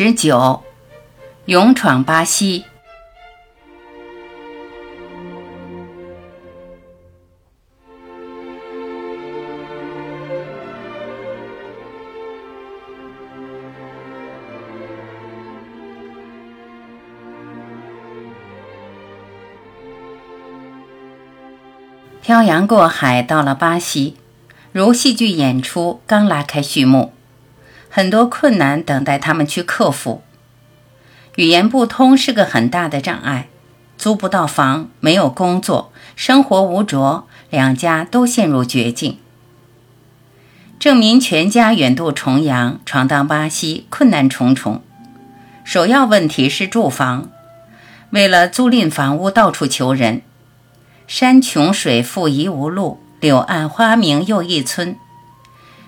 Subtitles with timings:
[0.00, 0.62] 十九，
[1.46, 2.64] 勇闯巴西。
[22.22, 24.16] 漂洋过海到了巴西，
[24.70, 27.12] 如戏剧演出刚拉开序幕。
[27.90, 30.22] 很多困难等待他们去克服。
[31.36, 33.48] 语言不通是个很大的障碍，
[33.96, 39.18] 租不到房，没有工作，生活无着，两家都陷入绝境。
[40.78, 44.82] 郑民全家远渡重洋，闯荡巴西，困难重重。
[45.64, 47.30] 首要问题是住房，
[48.10, 50.22] 为了租赁房屋，到处求人。
[51.06, 54.96] 山穷水复疑无路，柳暗花明又一村。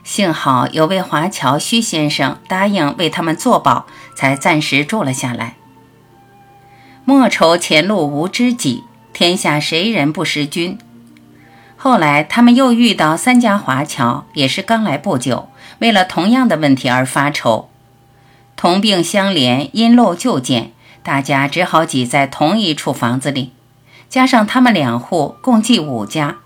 [0.02, 5.56] 幸好有位华侨徐先生答应为他们作保，才暂时住了下来。
[7.04, 10.78] 莫愁前路无知己，天下谁人不识君。
[11.76, 17.68] 后来他们又遇到三家华侨，也是刚来不久，为了同样的问题而发愁。
[18.56, 23.52] 同病相怜，因陋就简，大家只好挤在同一处房子里，
[24.08, 26.36] 加上他们两户，共计五家。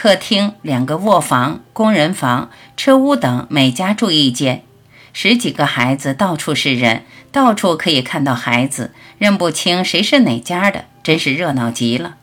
[0.00, 4.62] 客厅、两个卧房、工人房、车屋等，每家住一间。
[5.12, 12.14] 十几个孩子，到处是人，到处可以看到孩子，认不清谁是哪家的，真是热闹极了。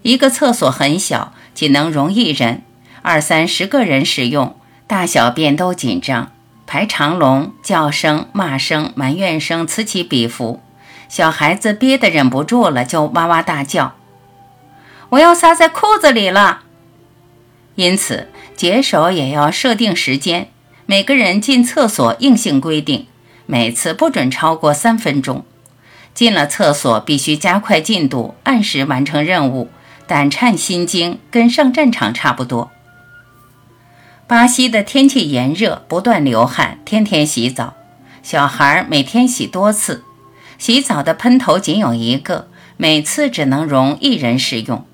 [0.00, 2.62] 一个厕所很小，仅能容一人，
[3.02, 6.32] 二三十个人使用，大小便都紧张，
[6.66, 10.62] 排长龙，叫声、骂声、埋怨声此起彼伏，
[11.10, 13.92] 小孩子憋得忍不住了，就哇哇大叫。
[15.10, 16.62] 我要撒在裤子里了，
[17.76, 20.50] 因此解手也要设定时间，
[20.84, 23.06] 每个人进厕所硬性规定，
[23.46, 25.44] 每次不准超过三分钟。
[26.12, 29.70] 进了厕所必须加快进度，按时完成任务，
[30.06, 32.70] 胆颤心惊，跟上战场差不多。
[34.26, 37.74] 巴西的天气炎热，不断流汗，天天洗澡，
[38.22, 40.04] 小孩每天洗多次，
[40.58, 44.84] 洗澡的喷头仅有一个，每次只能容一人使用。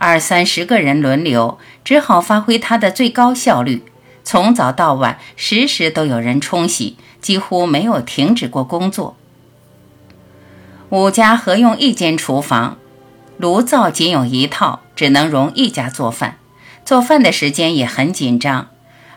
[0.00, 3.82] 二三十个人轮流，只好发挥它的最高效率。
[4.22, 9.16] 从早到晚，时时都有人冲洗，几乎没有停止过工作。
[10.90, 12.78] 五家合用一间厨房，
[13.38, 16.38] 炉灶仅有一套，只能容一家做饭。
[16.84, 18.68] 做饭的时间也很紧张，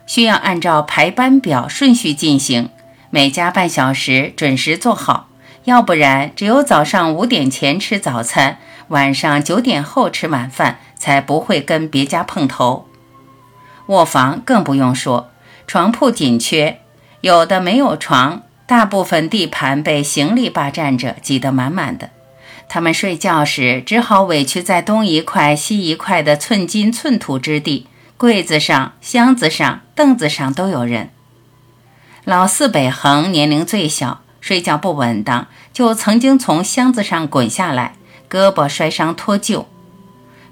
[0.07, 2.69] 需要按照排班表顺序进行，
[3.11, 5.29] 每家半小时准时做好，
[5.65, 8.57] 要不然只有早上五点前吃早餐。
[8.91, 12.88] 晚上九点后吃晚饭，才不会跟别家碰头。
[13.88, 15.31] 卧房更不用说，
[15.66, 16.81] 床铺紧缺，
[17.22, 22.09] 有的没有床，大部分地盘被行李霸占着，挤得满满的。
[22.68, 27.88] 他们睡觉时只好委屈在东一块西一块的寸金寸土之地，
[28.18, 31.09] 柜子上、箱子上、凳子上都有人。
[32.25, 37.96] 老四北恒年龄最小，睡觉不稳当，就曾经从箱子上滚下来。
[38.31, 39.65] 胳膊摔伤脱臼，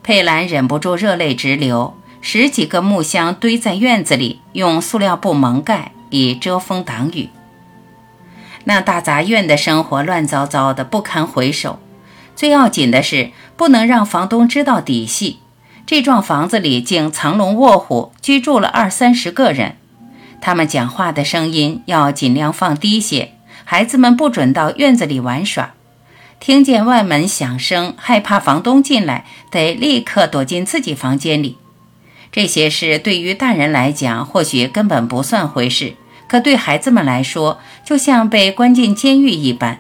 [0.04, 1.96] 佩兰忍不住热泪直流。
[2.22, 7.30] 十几个木箱堆在院子里，用塑料布蒙盖，以遮风挡雨。
[8.66, 11.80] 那大杂院的生活乱糟糟的，不堪回首。
[12.36, 15.40] 最要紧的是，不能让房东知道底细。
[15.86, 19.78] 这幢房子里竟藏龙卧虎，居住了二三十个人。
[20.42, 23.32] 他们讲话的声音要尽量放低些，
[23.64, 25.72] 孩子们不准到院子里玩耍。
[26.40, 31.58] 听见外门响声，害怕房东进来，得立刻躲进自己房间里。
[32.32, 35.96] 这些事对于大人来讲，或许根本不算回事，
[36.30, 39.80] 可对孩子们来说，就像被关进监狱一般。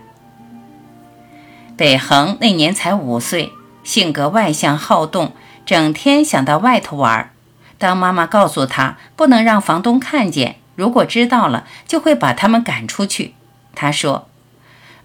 [1.77, 3.53] 北恒那年才五岁，
[3.85, 5.31] 性格外向好动，
[5.65, 7.31] 整天想到外头玩。
[7.77, 13.33] 当妈妈告诉他不能让房东看见，如果知道了，就会把他们赶出去。
[13.73, 14.28] 他说。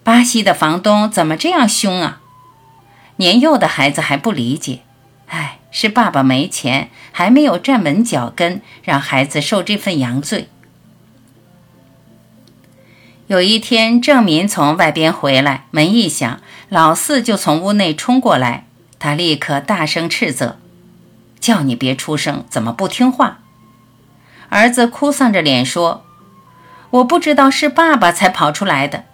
[0.05, 2.21] 巴西的房东怎么这样凶啊？
[3.17, 4.81] 年幼的孩子还不理解，
[5.29, 10.51] 哎，是爸爸没钱，还没有站稳脚跟，让孩子受这份洋罪。
[13.29, 18.67] 有一天，郑民从外边回来，门一响，老四就从屋内冲过来，
[18.99, 20.59] 他立刻大声斥责
[21.41, 23.39] ：“叫你别出声，怎么不听话？”
[24.50, 26.05] 儿子哭丧着脸说
[26.91, 29.05] ：“我不知道是爸爸才跑出来的。”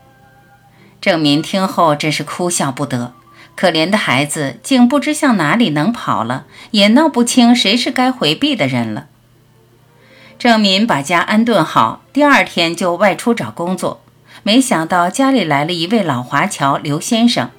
[1.01, 3.15] 郑民听后真是哭笑不得，
[3.57, 9.07] 可怜的孩子竟不知向哪里能跑了，也闹不清谁是该回避的人了。
[10.39, 14.03] 郑民把家安顿好，第二天就外出找工作。
[14.43, 17.51] 没想到家里来了一位老华侨刘先生。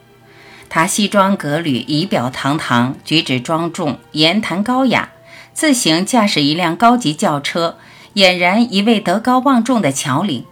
[0.69, 5.09] 他西装革履，仪表堂堂，举止庄重，言谈高雅，
[5.53, 7.77] 自行驾驶一辆高级轿车，
[8.15, 10.45] 俨然一位德高望重的侨领。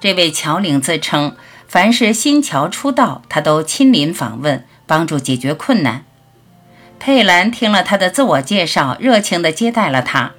[0.00, 1.36] 这位侨领自称，
[1.70, 6.04] 凡是新侨出道，他都亲临访问，帮助解决困难。
[6.98, 10.32] 佩兰听了他的自我介绍，热情地接待了他。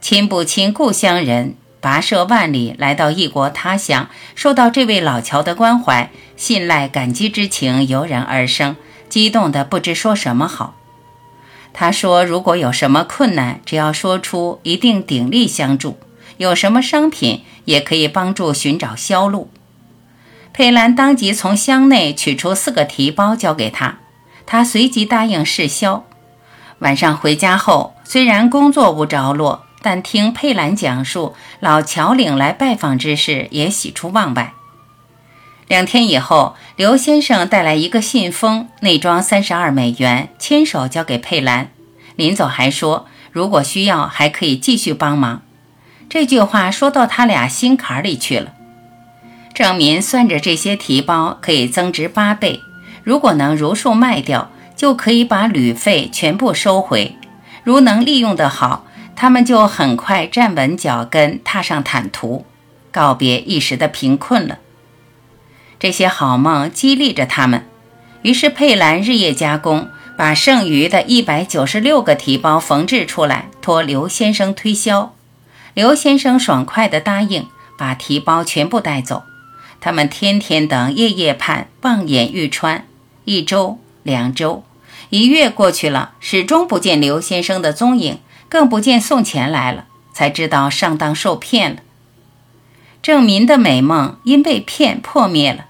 [0.00, 1.56] 亲不亲故乡人？
[1.82, 8.76] 跋涉万里来到异国他乡，受到这位老乔的关怀、信赖、感激之情油然而生，
[9.10, 10.76] 激动得不知说什么好。
[11.74, 15.98] 他说：“如果有什么困难，只要说出，一定鼎力相助。
[16.38, 19.50] 有什么商品，也可以帮助寻找销路。”
[20.52, 23.98] 佩兰当即从箱内取出四个提包交给他，
[24.46, 26.04] 他随即答应试销。
[26.80, 29.66] 晚上回家后，虽然工作无着落。
[29.84, 34.54] 但听佩兰讲述老乔领来拜访之事，也喜出望外。
[35.66, 41.72] 两天以后，刘先生带来一个信封，内装三十二美元，亲手交给佩兰。
[42.14, 45.42] 临走还说，如果需要，还可以继续帮忙。
[46.08, 48.52] 这句话说到他俩心坎里去了。
[49.54, 52.60] 郑民算着这些提包可以增值八倍，
[53.02, 57.16] 如果能如数卖掉，就可以把旅费全部收回。
[57.64, 58.86] 如能利用得好。
[59.14, 62.44] 他们就很快站稳脚跟，踏上坦途，
[62.90, 64.58] 告别一时的贫困了。
[65.78, 67.64] 这些好梦激励着他们，
[68.22, 75.14] 于是佩兰日夜加工，把剩余的一百九十六个提包缝制出来，托刘先生推销。
[75.74, 77.46] 刘先生爽快地答应，
[77.78, 79.22] 把提包全部带走。
[79.84, 82.86] 他们天天等，夜夜盼，望眼欲穿。
[83.24, 84.62] 一周、两周、
[85.10, 88.20] 一月过去了，始终不见刘先生的踪影。
[88.48, 91.78] 更不见送钱来了，才知道上当受骗了。
[93.02, 95.64] 郑民的美梦因被骗破灭了，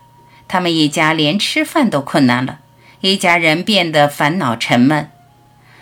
[0.47, 2.59] 他们一家连吃饭都困难了，
[3.01, 5.09] 一家人变得烦恼沉闷。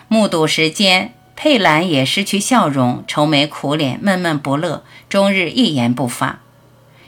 [0.07, 6.39] 目睹时间，佩兰也失去笑容，愁眉苦脸，闷闷不乐，终日一言不发。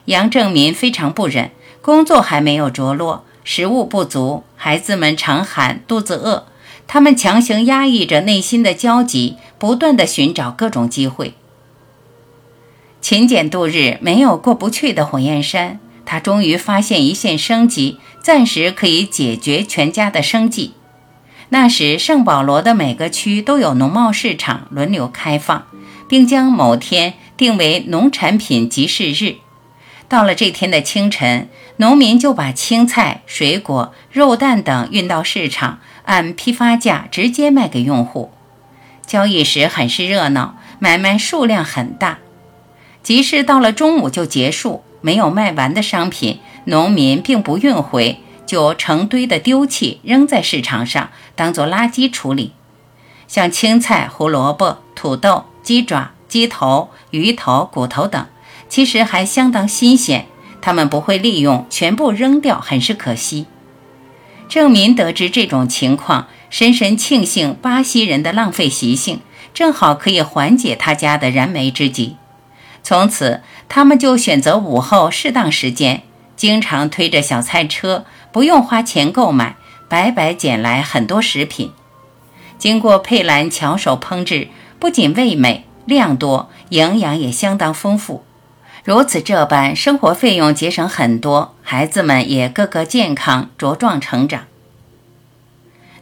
[0.05, 1.51] 杨正民非常不忍，
[1.81, 6.47] 工作还没有着落，食物不足，孩子们常喊肚子饿。
[6.85, 11.33] 他们强行压抑着内心的焦急，不断地寻找各种机会。
[12.99, 15.79] 勤俭度日，没有过不去的火焰山。
[16.05, 20.73] 他终于发现一线生机，暂时可以解决全家的生计。
[21.47, 25.65] 那时，圣保罗的每个区都有农贸市场轮流开放，
[26.09, 29.37] 并将某天定为农产品集市日。
[30.13, 35.79] 到了这天的清晨，农民就把青菜、水果、肉蛋等运到市场。
[36.05, 38.31] 按批发价直接卖给用户，
[39.07, 42.19] 交易时很是热闹，买卖数量很大。
[43.01, 52.53] 集市到了中午就结束，没有卖完的商品，农民并不运回，就成堆的丢弃，扔在市场上当做垃圾处理。
[53.27, 58.23] 像青菜、胡萝卜、土豆、鸡爪、鸡头、鱼头、骨头等，
[58.73, 60.25] 其实还相当新鲜，
[60.59, 63.45] 他们不会利用，全部扔掉，很是可惜。
[64.49, 69.19] 郑民得知这种情况，深深庆幸巴西人的浪费习性，
[69.53, 72.15] 正好可以缓解他家的燃眉之急。
[72.81, 76.01] 从此，他们就选择午后适当时间，
[76.35, 79.55] 经常推着小菜车，不用花钱购买，
[79.87, 81.71] 白白捡来很多食品。
[82.57, 84.47] 经过佩兰巧手烹制，
[84.79, 88.23] 不仅味美、量多，营养也相当丰富。
[88.83, 94.43] 如此这般，生活费用节省很多，孩子们也个个健康茁壮成长。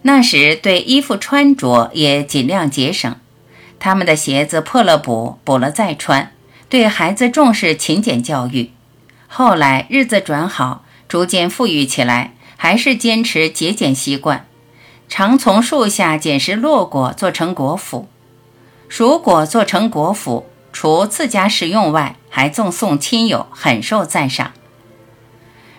[0.02, 3.16] 那时对衣服穿着也尽量节省，
[3.80, 6.32] 他们的鞋子破了补，补了再穿。
[6.70, 8.72] 对孩子重视勤俭教育。
[9.28, 14.48] 后来日子转好，逐渐富裕起来，还是坚持节俭习惯，
[15.08, 18.06] 常从树下捡拾落果做成果脯，
[18.90, 20.46] 熟果做成果脯。
[20.74, 24.54] 除自家食用外，还赠送亲友，很受赞赏。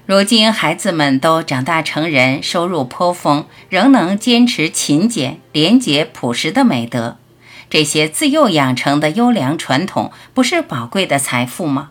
[0.05, 7.17] 如今孩子们都长大成人，收入颇丰，仍能坚持勤俭、廉洁、朴实的美德，
[7.71, 11.89] 这些自幼养成的优良传统，不是宝贵的财富吗？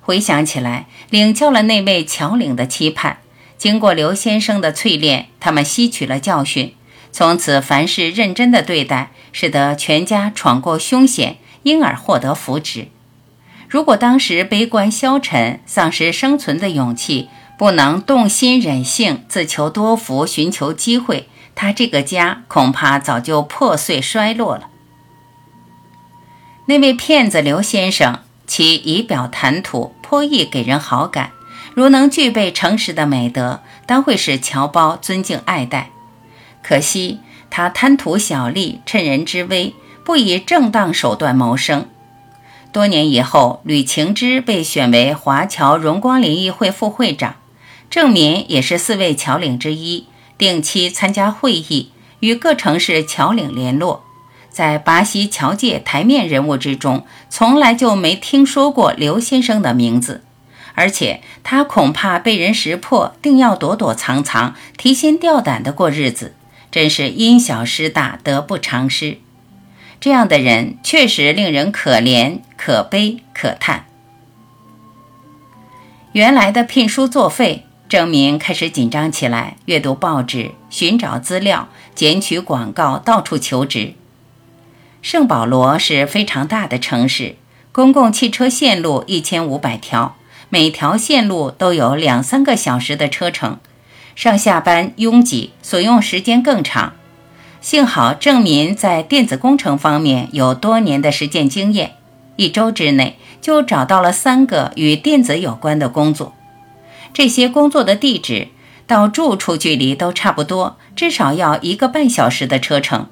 [0.00, 3.18] 回想起来，领教了那位侨领的期盼，
[3.56, 6.74] 经过刘先生的淬炼，他们吸取了教训，
[7.12, 11.36] 从此凡事认真的对待，使得全家闯过凶险。
[11.64, 12.88] 因而获得福祉。
[13.74, 17.28] 如果当时悲观消沉，丧失生存的勇气，
[17.58, 24.68] 不能动心忍性，自求多福，寻求机会，他这个家恐怕早就破碎衰落了。
[26.66, 31.32] 那位骗子刘先生其仪表谈吐颇易给人好感。
[31.74, 35.90] 如能具备诚实的美德，当会使侨胞尊敬爱戴。
[36.62, 37.18] 可惜
[37.50, 41.88] 他贪图小利，趁人之危，不以正当手段谋生。
[42.74, 47.36] 多年以后，吕晴之被选为华侨荣光联谊会副会长，
[47.88, 54.02] 郑民也是四位侨领之一，定期参加会议，与各城市侨领联络。
[54.50, 60.24] 在巴西侨界台面人物之中，从来就没听说过刘先生的名字。
[60.74, 66.34] 而且他恐怕被人识破，定要躲躲藏藏、提心吊胆地过日子，
[66.72, 69.18] 真是因小失大，得不偿失。
[70.00, 73.84] 这样的人确实令人可怜、可悲、可叹。
[76.12, 83.92] 原来的聘书作废，郑民开始紧张起来，阅读报纸，寻找资料，捡取广告，到处求职。
[85.02, 87.36] 圣保罗是非常大的城市，
[87.70, 90.16] 公共汽车线路一千五百条。
[90.48, 93.58] 每条线路都有两三个小时的车程，
[94.16, 96.94] 上下班拥挤，所用时间更长。
[97.60, 101.96] 幸好郑民在电子工程方面有多年的实践经验，
[102.36, 106.34] 一周之内就找到了三个与电子有关的工作。
[107.12, 108.48] 这些工作的地址
[108.86, 113.08] 到住处距离都差不多，至少要一个半小时的车程。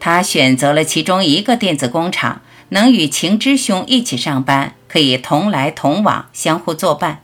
[0.00, 2.42] 他选择了其中一个电子工厂。
[2.70, 7.22] 能与情之兄一起上班，可以同来同往，相互作伴。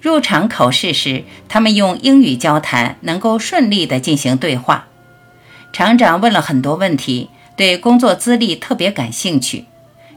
[0.00, 4.86] 入场考试时，他们用英语交谈，能够顺利地进行对话。
[5.72, 9.64] 厂长问了很多问题，对工作资历特别感兴趣。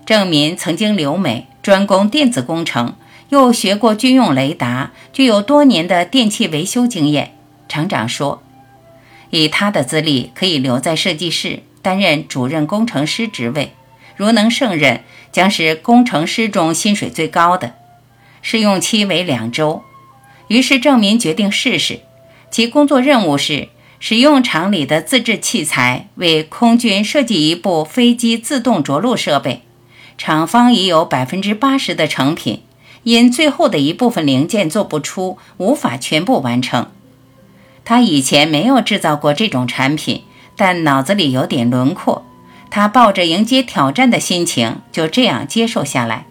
[0.05, 2.95] 郑民曾经留美，专攻电子工程，
[3.29, 7.35] 又学过军用雷达，具有多年的电器维修经验。
[7.67, 8.41] 厂长说，
[9.29, 11.63] 以他的资历，可以留在设计室。
[11.79, 13.71] 担任主任工程师职位，
[14.17, 17.75] 如能胜任，将是工程师中薪水最高的。
[18.41, 19.83] 试用期为两周，
[20.49, 22.01] 于是郑民决定试试。
[22.51, 29.63] 其工作任务是使用厂里的自制器材，为空军设计一部飞机自动着陆设备。
[30.17, 32.61] 厂方已有百分之八十的成品，
[33.03, 36.91] 因最后的一部分零件做不出，无法全部完成。
[37.85, 40.23] 他以前没有制造过这种产品。
[40.59, 42.25] 但脑子里有点轮廓，
[42.71, 46.25] 他抱着迎接挑战的心情，就这样接受下来。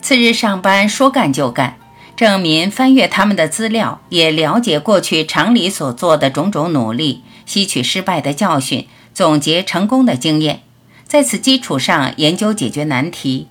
[0.00, 1.76] 次日上班，说干就干。
[2.16, 10.62] 郑民翻阅他们的资料，也了解过去厂里所做的种种努力，吸取失败的教训，总结成功的经验，
[11.06, 13.48] 在此基础上研究解决难题。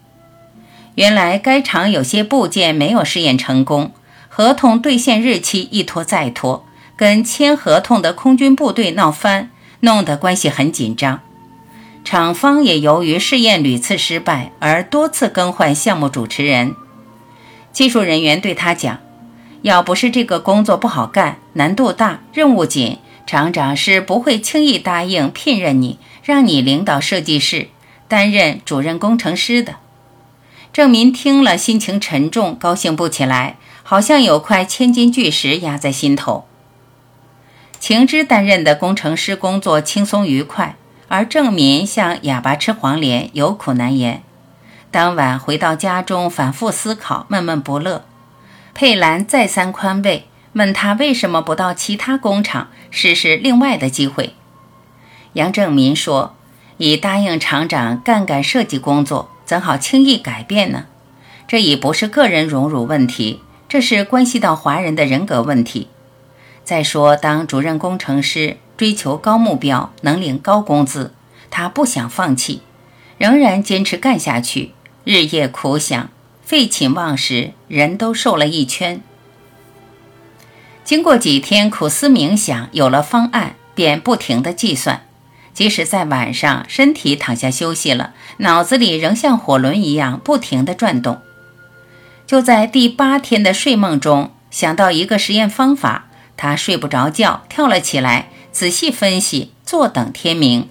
[0.96, 3.92] 原来该厂有些部件没有试验成功，
[4.28, 6.66] 合同兑现日期一拖再拖。
[6.98, 11.20] 跟签合同的空军部队闹翻，弄得关系很紧张。
[12.06, 16.74] 厂方也由于试验屡次失败，而多次更换项目主持人。
[17.76, 19.00] 技术人员对他讲
[19.62, 27.68] ：“要不是这个工作不好干、难度大、任务紧，厂长是不会轻易答应聘任你，让你领导设计室，
[28.08, 29.76] 担任主任工程师的。”
[30.72, 36.46] 郑民听了，心情沉重，高兴不起来，好像有块千斤巨石压在心头。
[37.78, 40.78] 情之担任的工程师工作轻松愉快，
[41.10, 44.24] 而郑民像哑巴吃黄连，有苦难言。
[44.96, 48.06] 当晚回到家中，反复思考，闷闷不乐。
[48.74, 54.36] 佩兰再三宽慰，问他为什么不到其他工厂试试另外的机会。
[55.34, 56.38] 杨正民说
[56.80, 60.86] ：“已答应厂长干干设计工作，怎好轻易改变呢？
[61.46, 65.90] 这已不是个人荣辱问题，这是关系到华人的人格问题。”
[66.64, 71.14] 再说，当主任工程师追求高目标，能领高工资，
[71.52, 72.62] 他不想放弃，
[73.18, 74.72] 仍然坚持干下去，
[75.06, 76.10] 日夜苦想，
[76.44, 79.02] 废寝忘食，人都瘦了一圈。
[80.84, 85.06] 经过几天苦思冥想，有了方案，便不停地计算，
[85.54, 91.22] 即使在晚上，身体躺下休息了，脑子里仍像火轮一样不停地转动。
[92.26, 96.08] 就在第八天的睡梦中，想到一个实验方法。
[96.36, 100.68] 他睡不着觉，跳了起来，仔细分析，坐等天明。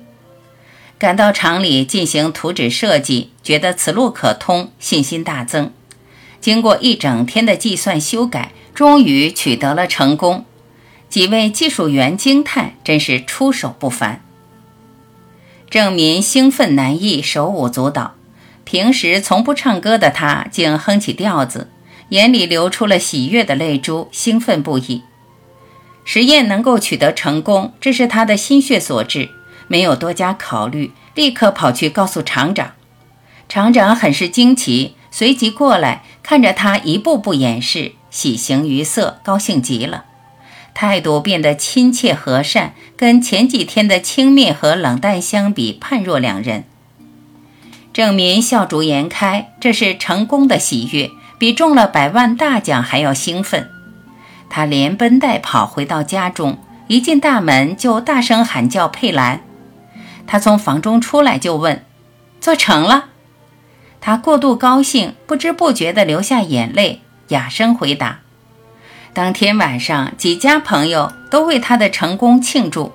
[0.98, 5.72] 赶到厂里进行图纸设计，觉得此路可通，信心大增。
[6.40, 10.44] 经过一整天的计算修改，终于取得了成功。
[11.08, 14.24] 几位技术员惊叹：“真是出手不凡。”
[15.70, 18.14] 郑民兴奋难抑，手舞足蹈。
[18.64, 21.68] 平时从不唱歌的他，竟哼起调子，
[22.10, 25.02] 眼里流出了喜悦的泪珠，兴奋不已。
[26.04, 29.30] 实验能够取得成功，这是他的心血所致。
[29.74, 32.74] 没有多加考虑，立刻跑去告诉厂长。
[33.48, 40.04] 厂长很是惊奇，随即过来看着他一步步演示，喜形于色，高兴极了，
[40.74, 46.62] 态度变得亲切和善，跟前几天的轻蔑和冷淡相比，判若两人。
[47.92, 53.68] 郑民笑逐颜开，这是成功的喜悦，比中了百万大奖还要兴奋。
[54.48, 59.40] 他连奔带跑回到家中，一进大门就大声喊叫佩兰。
[60.26, 61.84] 他从房中出来就问
[62.40, 63.10] ：“做成了？”
[64.00, 68.20] 他过度高兴，不知不觉地流下眼泪，哑声回答。
[69.12, 72.92] 当天晚上，几家朋友都为他的成功庆祝，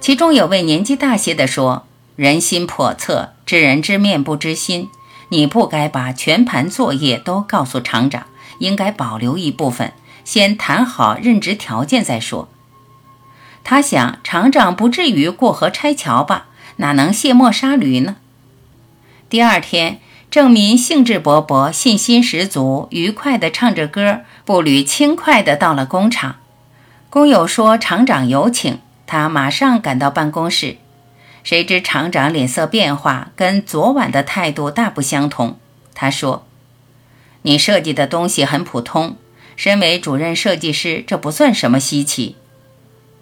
[0.00, 4.88] 其中有位年纪大些的说：“人心叵测，知人知面不知心，
[5.30, 8.26] 你不该把全盘作业都告诉厂长，
[8.58, 9.92] 应该保留一部分，
[10.24, 12.48] 先谈好任职条件再说。”
[13.64, 16.48] 他想，厂长不至于过河拆桥吧？
[16.76, 18.16] 哪能卸磨杀驴呢？
[19.28, 20.00] 第二天。
[20.30, 26.36] 郑民兴致勃勃、信心十足、愉快地唱着歌，步履轻快地到了工厂。
[27.10, 30.78] 工友说：“厂长有请。”他马上赶到办公室。
[31.44, 35.58] 谁知厂长脸色变化，跟昨晚的态度大不相同。
[35.94, 36.46] 他说
[37.42, 39.16] ：“你设计的东西很普通，
[39.54, 42.36] 身为主任设计师，这不算什么稀奇。”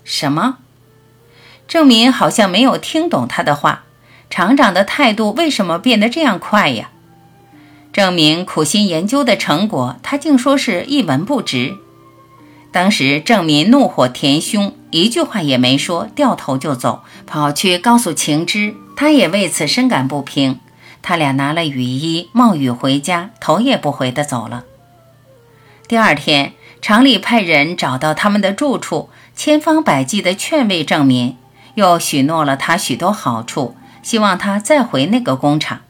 [0.05, 0.59] 什么？
[1.71, 3.85] 郑民好像没有听懂他的话。
[4.29, 6.91] 厂长的态度为什么变得这样快呀？
[7.93, 11.77] 郑民苦心研究的成果，他竟说是一文不值。
[12.73, 18.75] 当时郑民怒火填胸，一句话也没说，掉头就走，跑去告诉晴之。
[18.97, 20.59] 他也为此深感不平。
[21.03, 24.65] 他俩拿了雨衣，冒雨回家，头也不回地走了。
[25.87, 31.37] 第二天，厂里派人找到他们的住处，千方百计地劝慰郑民，
[31.75, 35.81] 又许诺了他许多好处，希望他再回那个工厂。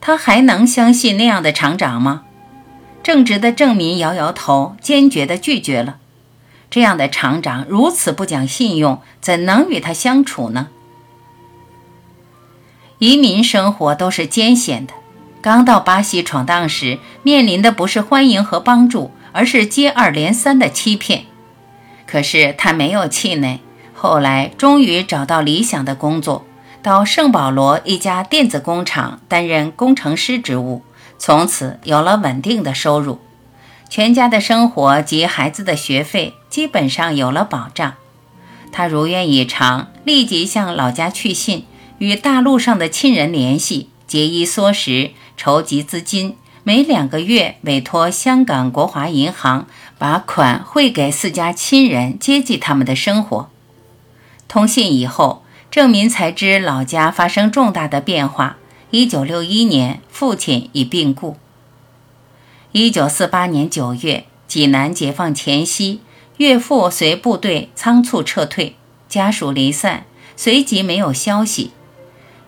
[0.00, 2.24] 他还能相信那样的厂长吗？
[3.02, 5.96] 正直的郑民摇摇头，坚决地拒绝了。
[6.70, 10.68] 这样的厂长如此不讲信用，怎能与他相处呢？
[12.98, 14.94] 移民生活都是艰险的。
[15.40, 21.26] 刚到巴西闯荡时，面临的不是欢迎和帮助，而是接二连三的欺骗。
[22.06, 23.60] 可是他没有气馁，
[24.04, 26.44] 后来终于找到理想的工作。
[26.82, 30.82] 到圣保罗一家电子工厂担任工程师职务，
[31.18, 33.18] 从此有了稳定的收入，
[33.88, 37.94] 全家的生活及孩子的学费基本上有了保障。
[38.70, 41.64] 他如愿以偿，立即向老家去信，
[41.96, 53.48] 与大陆上的亲人联系，节衣缩食，筹集资金，每两个月委托香港国华银行把款汇给四家亲人，接济他们的生活。
[54.48, 55.42] 通信以后。
[55.70, 58.58] 郑民才知老家发生重大的变化。
[58.90, 61.36] 一九六一年，父亲已病故。
[62.70, 66.00] 一九四八年九月，济南解放前夕，
[66.36, 68.76] 岳父随部队仓促撤退，
[69.08, 70.04] 家属离散，
[70.36, 71.72] 随即没有消息。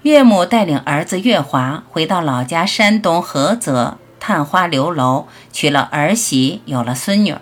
[0.03, 7.35] 岳母带领儿子岳华回到老家山东菏泽，探花刘楼，娶了儿媳，有了孙女。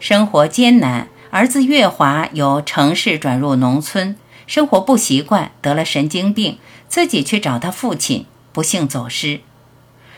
[0.00, 4.14] 生活艰难，儿子月华由城市转入农村。
[4.46, 9.40] 生活不习惯，得了神经病，自己去找他父亲，不幸走失。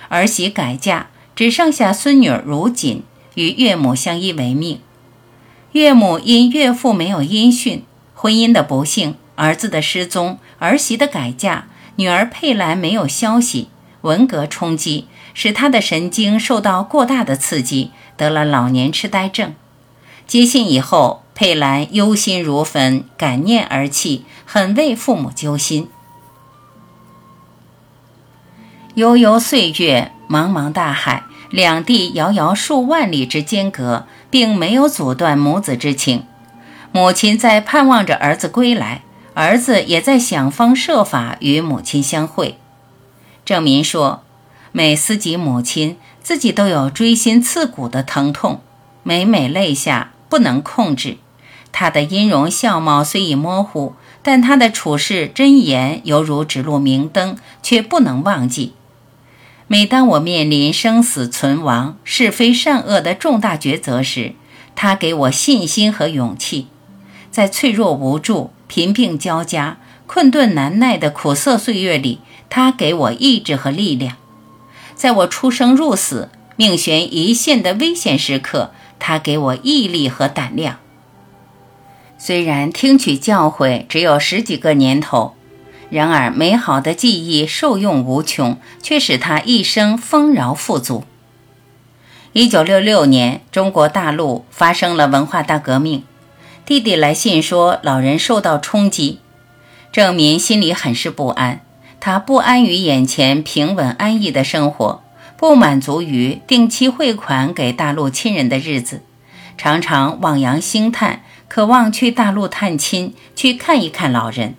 [0.09, 4.81] 儿媳改嫁，只剩下孙女如锦与岳母相依为命。
[5.71, 7.85] 岳母因岳父没有音讯，
[8.17, 13.69] 婚姻的不幸，儿子的失踪，儿媳的改嫁，女儿佩兰没有消息，
[14.01, 19.55] 文革冲击使她的神经受到过大的刺激，得了老年痴呆症。
[20.27, 21.21] 接信以后。
[21.37, 25.89] 佩兰忧心如焚，感念而泣，很为父母揪心。
[28.95, 36.25] 悠悠岁月，茫茫大海，两地遥遥数万里之间隔，并没有阻断母子之情。
[36.93, 39.03] 母亲在盼望着儿子归来，
[39.35, 42.59] 儿子也在想方设法与母亲相会。
[43.45, 44.23] 郑民说
[44.71, 48.61] ：“每思及母亲，自己都有锥心刺骨的疼痛，
[49.03, 51.19] 每每泪下不能控制。”
[51.73, 58.75] 他的音容笑貌虽已模糊，但他的处事箴言犹如指路明灯，却不能忘记。
[59.67, 64.35] 每当我面临生死存亡、是非善恶的重大抉择时，
[64.77, 66.69] 他给我信心和勇气。
[67.31, 74.17] 在脆弱无助、贫病交加、困顿难耐的苦涩岁月里，他给我意志和力量。
[74.95, 80.79] 在我出生入死、命悬一线的危险时刻，他给我毅力和胆量。
[82.19, 85.35] 虽然听取教诲只有十几个年头，
[85.91, 91.05] 然而，美好的记忆受用无穷，却使他一生丰饶富足。
[92.33, 96.03] 一九六六年，中国大陆发生了文化大革命。
[96.67, 99.21] 弟弟来信说，老人受到冲击，
[99.93, 101.61] 郑民心里很是不安。
[102.01, 105.04] 他不安于眼前平稳安逸的生活，
[105.45, 109.03] 不满足于定期汇款给大陆亲人的日子，
[109.59, 114.55] 常常望洋兴叹，渴望去大陆探亲，去看一看老人。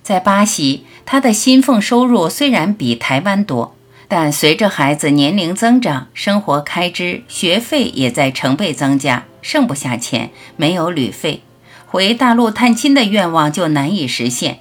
[0.00, 3.74] 在巴西，他的薪俸收入虽然比台湾多，
[4.06, 11.42] 但随着孩子年龄增长，生活开支、学费也在成倍增加，剩不下钱，没有旅费，
[11.86, 14.60] 回大陆探亲的愿望就难以实现。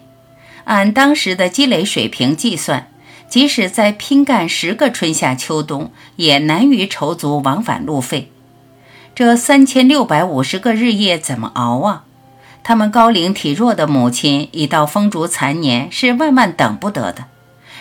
[0.64, 2.92] 按当时的积累水平计算，
[3.32, 8.30] 即使再拼干十个春夏秋冬，也难于筹足往返路费。
[9.16, 12.04] 这三千六百五十个日夜怎么熬啊？
[12.62, 17.28] 他们高龄体弱的母亲已到风烛残年，是万万等不得的。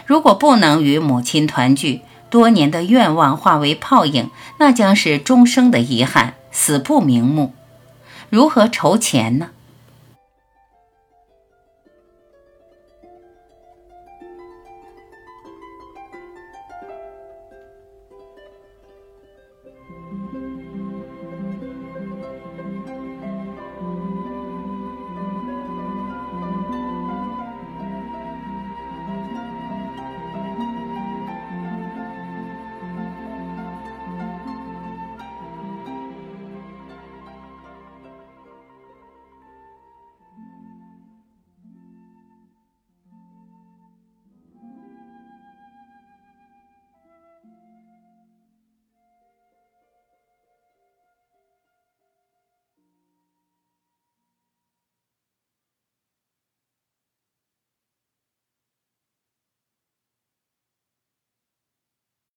[0.07, 7.53] 如果不能与母亲团聚，多年的愿望化为泡影，那将是终生的遗憾，死不瞑目。
[8.29, 9.49] 如何筹钱呢？